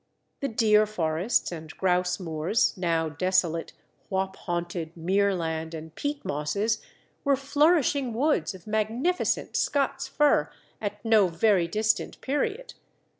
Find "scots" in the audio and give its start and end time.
9.55-10.07